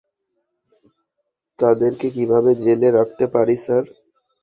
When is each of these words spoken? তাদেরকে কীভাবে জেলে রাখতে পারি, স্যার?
তাদেরকে 1.59 2.07
কীভাবে 2.15 2.51
জেলে 2.63 2.89
রাখতে 2.91 3.25
পারি, 3.33 3.55
স্যার? 3.63 3.83